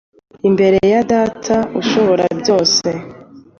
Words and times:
imbere 0.47 0.77
ya 0.93 1.01
Data 1.11 1.55
Ushoborabyose, 1.79 2.89